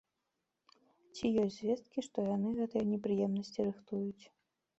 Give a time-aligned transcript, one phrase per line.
[1.15, 4.25] Ці ёсць звесткі, што яны гэтыя непрыемнасці рыхтуюць.